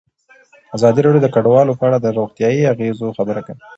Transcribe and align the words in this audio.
ازادي 0.75 0.99
راډیو 1.03 1.23
د 1.23 1.27
کډوال 1.35 1.67
په 1.79 1.83
اړه 1.87 1.97
د 2.01 2.07
روغتیایي 2.17 2.63
اغېزو 2.73 3.15
خبره 3.17 3.41
کړې. 3.47 3.57